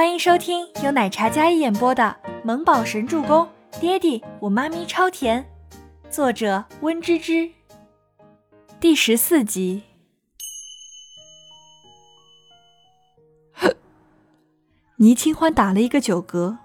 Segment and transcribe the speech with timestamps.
[0.00, 3.46] 欢迎收听由奶茶嘉一演播的《萌宝神助攻》，
[3.80, 5.44] 爹地我妈咪超甜，
[6.08, 7.50] 作者温芝芝。
[8.80, 9.82] 第十四集。
[14.96, 16.56] 倪清欢打了一个酒嗝。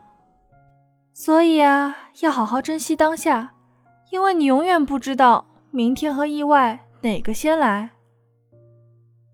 [1.12, 3.54] 所以啊，要好好珍惜当下，
[4.12, 7.90] 因为你永远不知道明天和意外哪个先来。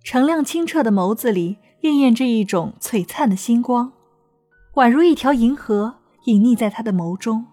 [0.03, 1.59] 澄亮清澈的眸子里。
[1.81, 3.91] 潋滟着一种璀璨的星光，
[4.75, 7.47] 宛如一条银河隐匿在他的眸中，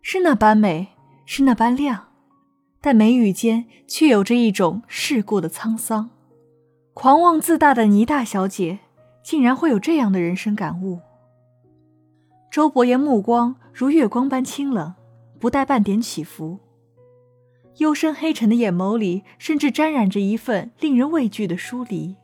[0.00, 0.88] 是那般美，
[1.26, 2.08] 是那般亮，
[2.80, 6.08] 但眉宇间却有着一种世故的沧桑。
[6.94, 8.78] 狂妄自大的倪大小姐，
[9.22, 11.00] 竟然会有这样的人生感悟。
[12.50, 14.94] 周伯言目光如月光般清冷，
[15.38, 16.58] 不带半点起伏，
[17.76, 22.16] 幽深黑沉的眼眸里，甚至沾染着一份令人畏惧的疏离。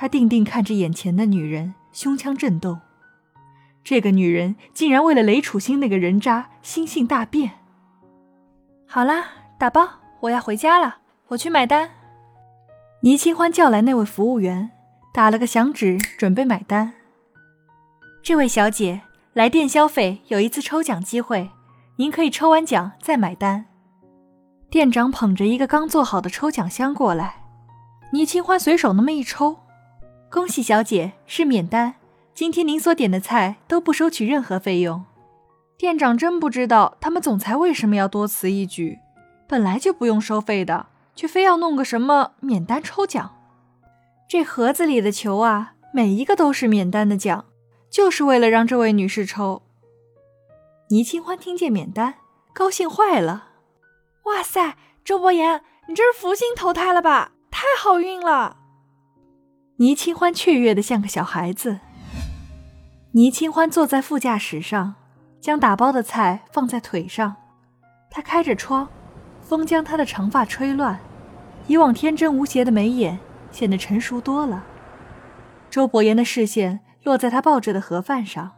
[0.00, 2.80] 他定定看着眼前的女人，胸腔震动。
[3.82, 7.50] 这个女人竟然为了雷楚星那个人渣心性大变。
[8.86, 9.24] 好啦，
[9.58, 9.88] 打包，
[10.20, 11.90] 我要回家了，我去买单。
[13.00, 14.70] 倪清欢叫来那位服务员，
[15.12, 16.92] 打了个响指，准备买单。
[18.22, 19.00] 这位小姐
[19.32, 21.50] 来店消费有一次抽奖机会，
[21.96, 23.64] 您可以抽完奖再买单。
[24.70, 27.42] 店长捧着一个刚做好的抽奖箱过来，
[28.12, 29.56] 倪清欢随手那么一抽。
[30.30, 31.94] 恭喜小姐是免单，
[32.34, 35.02] 今天您所点的菜都不收取任何费用。
[35.78, 38.98] 店长真不知道他们总裁为什么要多此一举，
[39.46, 43.36] 本来就不用收费的，却非要弄个什么免单抽奖。
[44.28, 47.46] 这盒子里的球啊，每一个都是免单的奖，
[47.88, 49.62] 就是为了让这位女士抽。
[50.90, 52.16] 倪清欢听见免单，
[52.52, 53.46] 高兴坏了。
[54.24, 57.32] 哇塞，周伯言，你这是福星投胎了吧？
[57.50, 58.58] 太好运了！
[59.78, 61.78] 倪清欢雀跃的像个小孩子。
[63.12, 64.96] 倪清欢坐在副驾驶上，
[65.40, 67.36] 将打包的菜放在腿上。
[68.10, 68.88] 他开着窗，
[69.40, 70.98] 风将他的长发吹乱，
[71.68, 73.20] 以往天真无邪的眉眼
[73.52, 74.64] 显得成熟多了。
[75.70, 78.50] 周伯言的视线落在他抱着的盒饭上，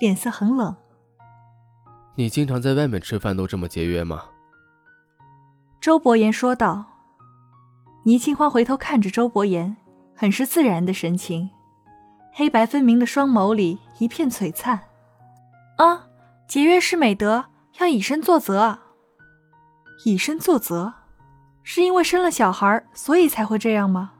[0.00, 0.74] 脸色很冷。
[2.14, 4.24] 你经常在外面吃饭都这么节约吗？
[5.78, 6.86] 周伯言说道。
[8.04, 9.76] 倪清欢回头看着周伯言。
[10.20, 11.48] 很是自然的神情，
[12.32, 14.80] 黑白分明的双眸里一片璀璨。
[15.76, 16.06] 啊，
[16.48, 17.44] 节约是美德，
[17.78, 18.80] 要以身作则。
[20.04, 20.92] 以身作则，
[21.62, 24.10] 是因为生了小孩所以才会这样吗？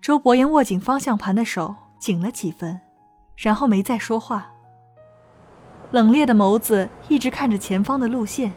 [0.00, 2.80] 周伯言握紧方向盘的手紧了几分，
[3.34, 4.48] 然后没再说话。
[5.90, 8.52] 冷冽的眸子一直看着前方的路线，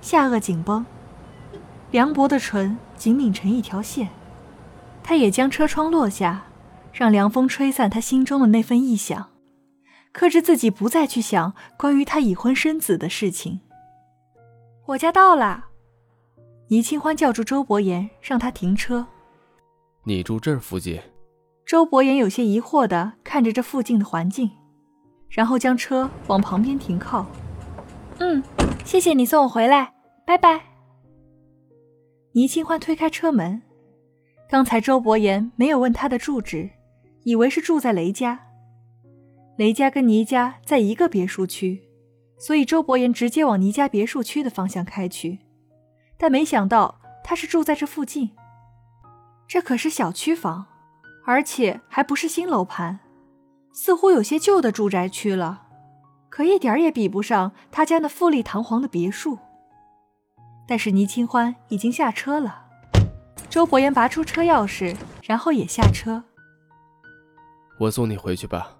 [0.00, 0.86] 下颚紧绷，
[1.90, 4.08] 凉薄的唇紧抿成一条线。
[5.02, 6.44] 他也将车窗落下，
[6.92, 9.30] 让凉风吹散他心中的那份臆想，
[10.12, 13.60] 克制自己不再去想关于他已婚生子的事情。
[14.86, 15.66] 我家到了，
[16.68, 19.06] 倪清欢叫住周伯言，让他停车。
[20.04, 21.00] 你住这儿附近？
[21.64, 24.50] 周伯言有些疑惑的看着这附近的环境，
[25.28, 27.26] 然后将车往旁边停靠。
[28.18, 28.42] 嗯，
[28.84, 29.94] 谢谢你送我回来，
[30.26, 30.60] 拜拜。
[32.32, 33.62] 倪清欢推开车门。
[34.52, 36.68] 刚才周伯言没有问他的住址，
[37.22, 38.38] 以为是住在雷家。
[39.56, 41.82] 雷家跟倪家在一个别墅区，
[42.38, 45.38] 所以周伯言直接往倪家别墅区的方向开去。
[46.18, 48.32] 但没想到他是住在这附近，
[49.48, 50.66] 这可是小区房，
[51.24, 53.00] 而且还不是新楼盘，
[53.72, 55.62] 似乎有些旧的住宅区了，
[56.28, 59.38] 可一点也比不上他家那富丽堂皇的别墅。
[60.68, 62.61] 但是倪清欢已经下车了。
[63.52, 66.24] 周伯言拔出车钥匙，然后也下车。
[67.78, 68.78] 我送你回去吧。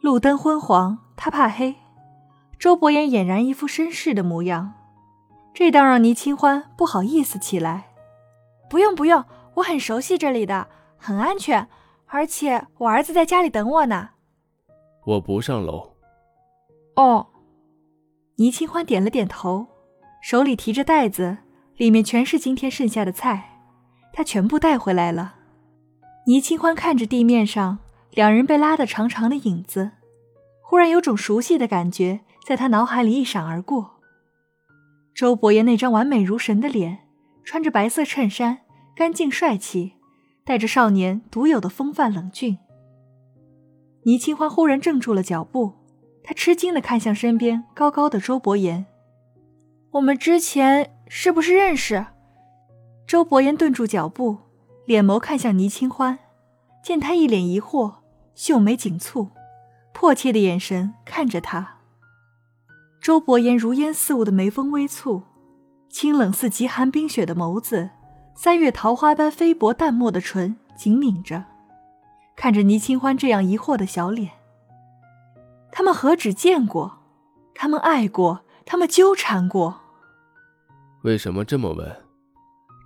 [0.00, 1.76] 路灯昏黄，他怕黑。
[2.58, 4.72] 周伯言俨然一副绅士的模样，
[5.54, 7.90] 这倒让倪清欢不好意思起来。
[8.68, 9.24] 不用不用，
[9.54, 10.66] 我很熟悉这里的，
[10.96, 11.68] 很安全，
[12.06, 14.08] 而且我儿子在家里等我呢。
[15.06, 15.94] 我不上楼。
[16.96, 17.28] 哦。
[18.38, 19.68] 倪清欢点了点头，
[20.20, 21.38] 手里提着袋子，
[21.76, 23.57] 里面全是今天剩下的菜。
[24.12, 25.36] 他全部带回来了。
[26.26, 27.78] 倪清欢看着地面上
[28.10, 29.92] 两人被拉得长长的影子，
[30.62, 34.00] 忽然有种熟悉的感觉在他脑海里一闪而过。
[35.14, 37.00] 周伯言那张完美如神的脸，
[37.44, 38.58] 穿着白色衬衫，
[38.94, 39.94] 干净帅气，
[40.44, 42.58] 带着少年独有的风范冷峻。
[44.04, 45.72] 倪清欢忽然怔住了脚步，
[46.22, 48.86] 他吃惊地看向身边高高的周伯言
[49.92, 52.06] ：“我们之前是不是认识？”
[53.08, 54.36] 周伯言顿住脚步，
[54.84, 56.18] 脸眸看向倪清欢，
[56.84, 57.94] 见他一脸疑惑，
[58.34, 59.30] 秀眉紧蹙，
[59.94, 61.78] 迫切的眼神看着他。
[63.00, 65.22] 周伯言如烟似雾的眉峰微蹙，
[65.88, 67.88] 清冷似极寒冰雪的眸子，
[68.34, 71.42] 三月桃花般菲薄淡漠的唇紧抿着，
[72.36, 74.32] 看着倪清欢这样疑惑的小脸。
[75.72, 76.98] 他们何止见过，
[77.54, 79.80] 他们爱过，他们纠缠过。
[81.04, 82.07] 为什么这么问？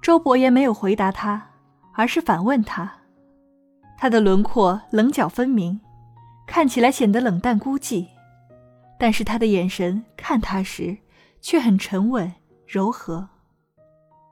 [0.03, 1.51] 周伯言没有回答他，
[1.93, 2.93] 而是反问他。
[3.97, 5.81] 他的轮廓棱角分明，
[6.45, 8.09] 看起来显得冷淡孤寂。
[8.99, 10.97] 但是他的眼神看他时，
[11.41, 12.33] 却很沉稳
[12.67, 13.29] 柔和。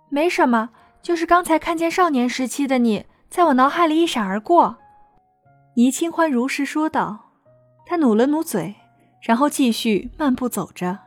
[0.08, 0.70] 没什么，
[1.00, 4.76] 就是刚才看见少年时期的你，在我脑海里一闪而过。
[5.74, 7.30] 倪清欢如实说道。
[7.86, 8.74] 他努了努嘴，
[9.20, 10.98] 然后继续漫步走着。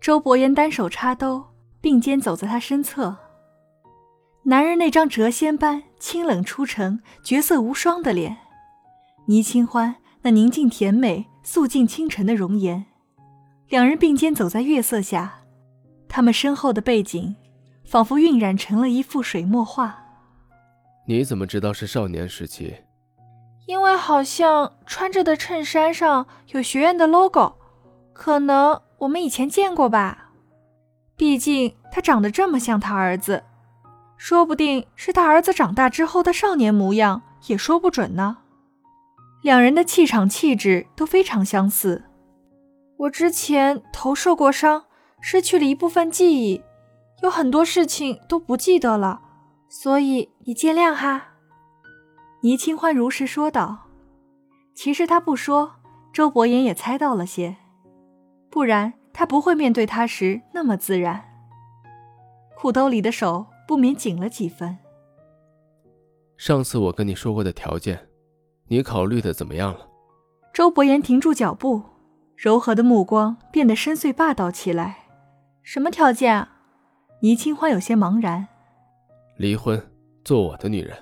[0.00, 1.44] 周伯言单手插兜，
[1.80, 3.16] 并肩走在他身侧。
[4.44, 8.36] 男人那张谪仙般清冷出尘、绝色无双的脸，
[9.26, 11.26] 倪清欢那宁静甜美。
[11.44, 12.86] 素净清晨的容颜，
[13.68, 15.40] 两人并肩走在月色下，
[16.08, 17.34] 他们身后的背景
[17.84, 20.04] 仿佛晕染成了一幅水墨画。
[21.04, 22.76] 你怎么知道是少年时期？
[23.66, 27.54] 因为好像穿着的衬衫上有学院的 logo，
[28.12, 30.30] 可能我们以前见过吧。
[31.16, 33.42] 毕竟他长得这么像他儿子，
[34.24, 38.38] 说不定是他儿子长大之后的少年模样，也说不准呢。
[39.42, 42.04] 两人的气场、气质都非常相似。
[42.98, 44.84] 我之前头受过伤，
[45.20, 46.62] 失去了一部分记忆，
[47.24, 49.22] 有很多事情都不记得了，
[49.68, 51.30] 所以你见谅哈。”
[52.42, 53.88] 倪清欢如实说道。
[54.72, 55.72] 其实他不说，
[56.12, 57.56] 周伯言也猜到了些，
[58.48, 61.24] 不然他不会面对他时那么自然。
[62.56, 64.78] 裤兜里的手不免紧了几分。
[66.36, 68.08] 上次我跟你说过的条件。
[68.68, 69.86] 你考虑的怎么样了？
[70.54, 71.82] 周伯言停住脚步，
[72.36, 75.08] 柔和的目光变得深邃霸道起来。
[75.62, 76.34] 什么条件？
[76.34, 76.48] 啊？
[77.20, 78.48] 倪清欢有些茫然。
[79.36, 79.80] 离婚，
[80.24, 80.96] 做我的女人，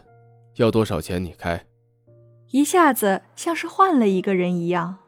[0.56, 1.64] 要多少钱你开？
[2.50, 4.98] 一下子像是换了一个人一样。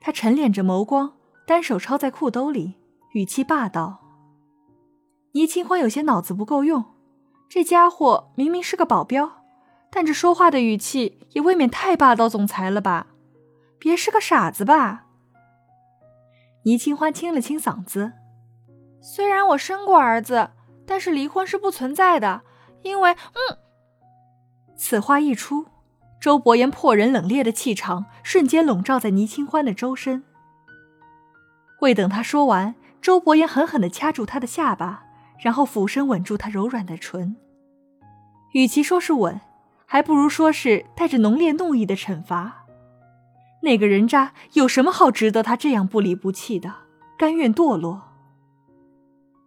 [0.00, 1.14] 他沉敛着眸光，
[1.46, 2.74] 单手抄在裤兜里，
[3.14, 4.03] 语气霸道。
[5.34, 6.84] 倪清欢有些脑子不够用，
[7.48, 9.42] 这家伙明明是个保镖。
[9.90, 13.08] 但这说话的语气也未免太霸道总裁了吧？
[13.80, 15.06] 别是个傻子吧？
[16.62, 18.12] 倪清欢清了清嗓子，
[19.00, 20.50] 虽然我生过儿子，
[20.86, 22.42] 但是离婚是不存在的，
[22.82, 23.10] 因为……
[23.12, 23.58] 嗯。
[24.76, 25.66] 此话一出，
[26.20, 30.22] 周伯言破人冷冽的气场瞬间笼罩在倪清欢的周身。
[31.80, 35.03] 未等他说完，周伯言狠狠地掐住他的下巴，
[35.44, 37.36] 然后俯身吻住他柔软的唇。
[38.54, 39.38] 与其说是吻，
[39.84, 42.64] 还不如说是带着浓烈怒意的惩罚。
[43.60, 46.72] 那个人渣有什么好值得他这样不离不弃的，
[47.18, 48.00] 甘愿堕落？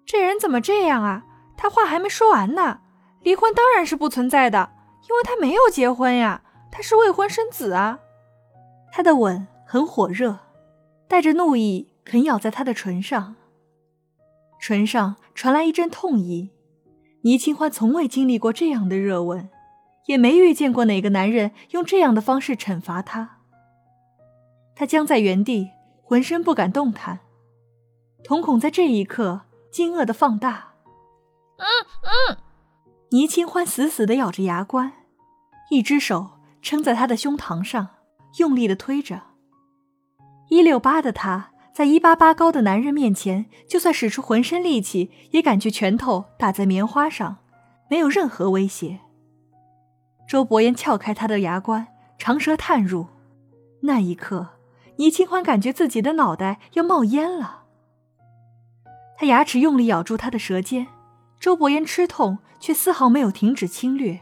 [0.06, 1.26] 这人怎么这样啊？
[1.58, 2.82] 他话还没说完呢。
[3.24, 4.70] 离婚当然是不存在的，
[5.10, 7.98] 因为他没有结婚呀，他是未婚生子啊。
[8.92, 10.38] 他的吻很火热，
[11.08, 13.36] 带着怒意啃咬在他的唇上，
[14.68, 16.50] 唇上传来一阵痛意。
[17.22, 19.50] 倪清欢从未经历过这样的热吻。
[20.08, 23.40] 也没遇见过哪个男人用这样的方式惩罚她。
[24.76, 25.70] 她僵在原地，
[26.02, 27.20] 浑身不敢动弹，
[28.24, 30.74] 瞳孔在这一刻惊愕的放大。
[31.58, 31.66] 嗯
[32.30, 32.38] 嗯，
[33.12, 34.94] 倪清欢死死的咬着牙关，
[35.72, 36.32] 一只手
[36.62, 37.90] 撑在他的胸膛上，
[38.38, 39.22] 用力的推着。
[40.50, 47.38] 一六八的他，在一八八高的男人面前，就算使出浑身力气，也感觉拳头打在棉花上，
[47.88, 48.98] 没有任何威胁。
[50.28, 51.86] 周伯言撬开他的牙关，
[52.18, 53.06] 长舌探入。
[53.82, 54.48] 那一刻，
[54.96, 57.66] 倪清欢感觉自己的脑袋要冒烟了。
[59.16, 60.88] 他牙齿用力咬住他的舌尖，
[61.40, 64.20] 周伯言吃痛，却丝毫没有停止侵略。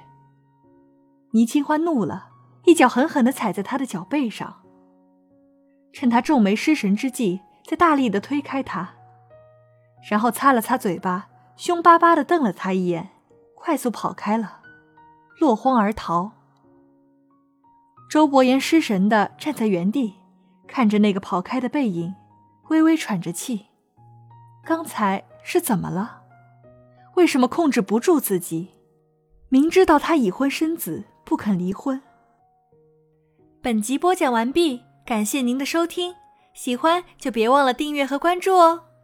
[1.32, 2.32] 倪清欢怒了，
[2.66, 4.58] 一脚狠狠地踩在他的脚背上，
[5.94, 8.93] 趁他皱眉失神之际，再大力的推开他，
[10.10, 13.10] 然后擦了擦嘴巴，凶巴巴的瞪了他一眼，
[13.55, 14.62] 快速跑开了。
[15.39, 16.31] 落荒而逃。
[18.10, 20.15] 周伯言失神的站在原地，
[20.67, 22.15] 看着那个跑开的背影，
[22.69, 23.65] 微微喘着气。
[24.63, 26.22] 刚才是怎么了？
[27.15, 28.69] 为什么控制不住自己？
[29.50, 32.01] 明知道他已婚生子，不肯离婚。
[33.62, 36.15] 本集播讲完毕，感谢您的收听，
[36.56, 38.95] 喜欢就别忘了订阅和关注哦。